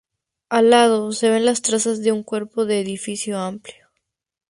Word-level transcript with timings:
Al 0.49 0.71
lado, 0.71 1.11
se 1.11 1.29
ven 1.29 1.45
las 1.45 1.61
trazas 1.61 2.01
de 2.01 2.11
un 2.11 2.23
cuerpo 2.23 2.65
de 2.65 2.79
edificio 2.79 3.37
amplio. 3.37 3.87